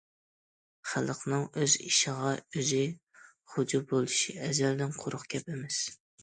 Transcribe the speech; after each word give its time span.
خەلقنىڭ 0.93 1.43
ئۆز 1.61 1.75
ئىشىغا 1.87 2.31
ئۆزى 2.53 2.79
خوجا 3.53 3.81
بولۇشى 3.93 4.35
ئەزەلدىن 4.49 4.97
قۇرۇق 5.05 5.29
گەپ 5.37 5.55
ئەمەس. 5.55 5.81